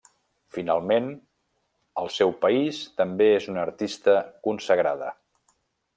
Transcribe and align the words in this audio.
Finalment, 0.55 1.09
al 2.03 2.09
seu 2.15 2.33
país 2.45 2.81
també 3.03 3.27
és 3.35 3.47
una 3.53 3.63
artista 3.69 4.17
consagrada. 4.49 5.15